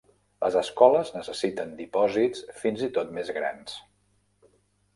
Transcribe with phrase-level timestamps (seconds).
[0.43, 3.79] Les escoles necessiten dipòsits fins i tot més grans.